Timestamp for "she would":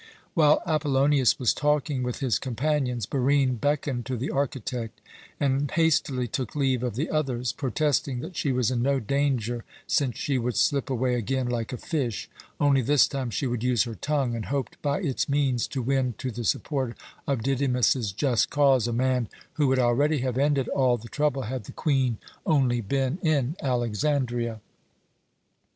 10.17-10.55, 13.29-13.63